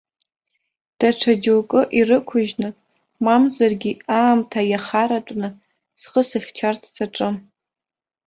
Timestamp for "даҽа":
0.99-1.33